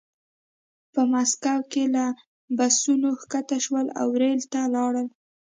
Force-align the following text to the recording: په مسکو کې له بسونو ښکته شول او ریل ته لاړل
په 0.93 1.01
مسکو 1.11 1.57
کې 1.71 1.83
له 1.95 2.05
بسونو 2.57 3.09
ښکته 3.21 3.57
شول 3.65 3.87
او 4.01 4.07
ریل 4.21 4.41
ته 4.53 4.61
لاړل 4.75 5.07